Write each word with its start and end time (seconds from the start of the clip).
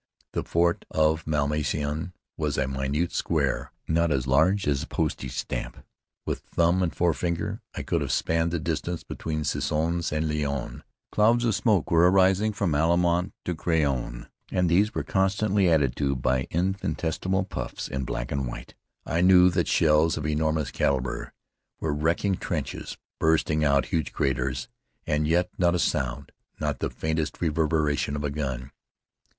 The 0.33 0.41
fort 0.43 0.83
of 0.89 1.27
Malmaison 1.27 2.13
was 2.35 2.57
a 2.57 2.67
minute 2.67 3.11
square, 3.11 3.71
not 3.87 4.11
as 4.11 4.25
large 4.25 4.67
as 4.67 4.81
a 4.81 4.87
postage 4.87 5.35
stamp. 5.37 5.85
With 6.25 6.39
thumb 6.39 6.81
and 6.81 6.91
forefinger 6.91 7.61
I 7.75 7.83
could 7.83 8.01
have 8.01 8.11
spanned 8.11 8.49
the 8.49 8.57
distance 8.57 9.03
between 9.03 9.43
Soissons 9.43 10.11
and 10.11 10.27
Laon. 10.27 10.83
Clouds 11.11 11.45
of 11.45 11.53
smoke 11.53 11.91
were 11.91 12.09
rising 12.09 12.51
from 12.51 12.73
Allemant 12.73 13.33
to 13.45 13.53
Craonne, 13.53 14.27
and 14.49 14.67
these 14.69 14.95
were 14.95 15.03
constantly 15.03 15.69
added 15.69 15.95
to 15.97 16.15
by 16.15 16.47
infinitesimal 16.49 17.43
puffs 17.43 17.87
in 17.87 18.03
black 18.03 18.31
and 18.31 18.47
white. 18.47 18.73
I 19.05 19.21
knew 19.21 19.51
that 19.51 19.67
shells 19.67 20.17
of 20.17 20.25
enormous 20.25 20.71
calibre 20.71 21.31
were 21.79 21.93
wrecking 21.93 22.37
trenches, 22.37 22.97
blasting 23.19 23.63
out 23.63 23.85
huge 23.85 24.13
craters; 24.13 24.67
and 25.05 25.27
yet 25.27 25.51
not 25.59 25.75
a 25.75 25.77
sound, 25.77 26.31
not 26.59 26.79
the 26.79 26.89
faintest 26.89 27.39
reverberation 27.39 28.15
of 28.15 28.23
a 28.23 28.31
gun. 28.31 28.71